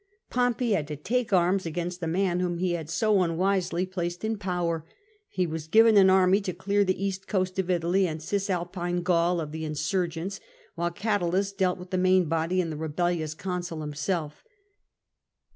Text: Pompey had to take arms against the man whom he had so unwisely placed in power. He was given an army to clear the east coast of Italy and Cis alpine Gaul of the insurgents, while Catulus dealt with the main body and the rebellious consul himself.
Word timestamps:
Pompey 0.31 0.71
had 0.71 0.87
to 0.87 0.95
take 0.95 1.31
arms 1.31 1.63
against 1.67 1.99
the 1.99 2.07
man 2.07 2.39
whom 2.39 2.57
he 2.57 2.71
had 2.71 2.89
so 2.89 3.21
unwisely 3.21 3.85
placed 3.85 4.23
in 4.25 4.35
power. 4.35 4.83
He 5.29 5.45
was 5.45 5.67
given 5.67 5.95
an 5.95 6.09
army 6.09 6.41
to 6.41 6.53
clear 6.53 6.83
the 6.83 7.05
east 7.05 7.27
coast 7.27 7.59
of 7.59 7.69
Italy 7.69 8.07
and 8.07 8.19
Cis 8.19 8.49
alpine 8.49 9.03
Gaul 9.03 9.39
of 9.39 9.51
the 9.51 9.63
insurgents, 9.63 10.39
while 10.73 10.89
Catulus 10.89 11.51
dealt 11.51 11.77
with 11.77 11.91
the 11.91 11.99
main 11.99 12.25
body 12.25 12.59
and 12.59 12.71
the 12.71 12.77
rebellious 12.77 13.35
consul 13.35 13.81
himself. 13.81 14.43